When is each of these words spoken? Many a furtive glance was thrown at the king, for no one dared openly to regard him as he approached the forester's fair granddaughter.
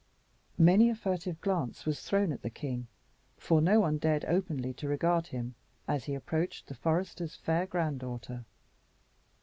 Many 0.57 0.89
a 0.89 0.95
furtive 0.95 1.39
glance 1.41 1.85
was 1.85 2.01
thrown 2.01 2.31
at 2.31 2.41
the 2.41 2.49
king, 2.49 2.87
for 3.37 3.61
no 3.61 3.79
one 3.81 3.99
dared 3.99 4.25
openly 4.25 4.73
to 4.73 4.87
regard 4.87 5.27
him 5.27 5.53
as 5.87 6.05
he 6.05 6.15
approached 6.15 6.65
the 6.65 6.73
forester's 6.73 7.35
fair 7.35 7.67
granddaughter. 7.67 8.45